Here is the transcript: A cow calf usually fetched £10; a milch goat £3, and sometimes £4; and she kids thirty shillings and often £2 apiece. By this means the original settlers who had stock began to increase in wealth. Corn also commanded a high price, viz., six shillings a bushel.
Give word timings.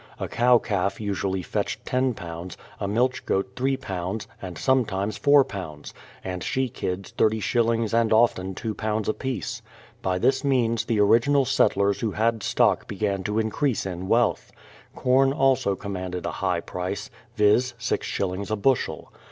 A 0.19 0.27
cow 0.27 0.57
calf 0.57 0.99
usually 0.99 1.43
fetched 1.43 1.85
£10; 1.85 2.55
a 2.79 2.87
milch 2.87 3.23
goat 3.23 3.55
£3, 3.55 4.25
and 4.41 4.57
sometimes 4.57 5.19
£4; 5.19 5.93
and 6.23 6.43
she 6.43 6.69
kids 6.69 7.11
thirty 7.11 7.39
shillings 7.39 7.93
and 7.93 8.11
often 8.11 8.55
£2 8.55 9.07
apiece. 9.07 9.61
By 10.01 10.17
this 10.17 10.43
means 10.43 10.85
the 10.85 10.99
original 10.99 11.45
settlers 11.45 11.99
who 11.99 12.13
had 12.13 12.41
stock 12.41 12.87
began 12.87 13.21
to 13.25 13.37
increase 13.37 13.85
in 13.85 14.07
wealth. 14.07 14.51
Corn 14.95 15.31
also 15.31 15.75
commanded 15.75 16.25
a 16.25 16.31
high 16.31 16.61
price, 16.61 17.11
viz., 17.35 17.75
six 17.77 18.07
shillings 18.07 18.49
a 18.49 18.55
bushel. 18.55 19.13